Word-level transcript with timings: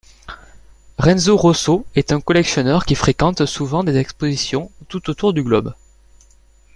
Renzo 0.97 1.37
Rosso 1.37 1.85
est 1.93 2.11
un 2.11 2.19
collectionneur 2.19 2.85
qui 2.87 2.95
fréquente 2.95 3.45
souvent 3.45 3.83
des 3.83 3.97
expositions 3.97 4.71
tout 4.87 5.11
autour 5.11 5.31
du 5.31 5.43
globe. 5.43 5.75